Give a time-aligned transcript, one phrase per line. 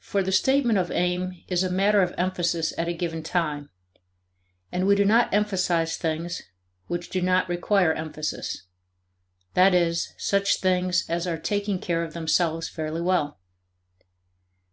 [0.00, 3.70] For the statement of aim is a matter of emphasis at a given time.
[4.72, 6.42] And we do not emphasize things
[6.88, 8.64] which do not require emphasis
[9.54, 13.38] that is, such things as are taking care of themselves fairly well.